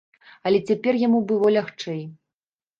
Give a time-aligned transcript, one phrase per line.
[0.49, 2.05] Але цяпер яму было лягчэй.